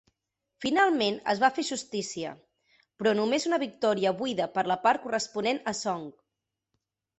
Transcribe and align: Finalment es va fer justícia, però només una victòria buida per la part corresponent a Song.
Finalment 0.63 1.19
es 1.33 1.41
va 1.43 1.49
fer 1.57 1.65
justícia, 1.67 2.31
però 3.03 3.13
només 3.21 3.47
una 3.51 3.61
victòria 3.67 4.15
buida 4.25 4.49
per 4.59 4.67
la 4.75 4.81
part 4.89 5.07
corresponent 5.07 5.63
a 5.75 5.79
Song. 5.85 6.11